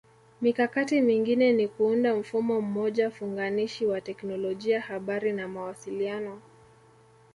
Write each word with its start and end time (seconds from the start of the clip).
Mikakati 0.41 1.01
mingine 1.01 1.51
ni 1.53 1.67
kuunda 1.67 2.15
mfumo 2.15 2.61
mmoja 2.61 3.11
funganishi 3.11 3.85
wa 3.85 4.01
Teknolojia 4.01 4.81
Habari 4.81 5.33
na 5.33 5.47
Mawasiliano 5.47 6.41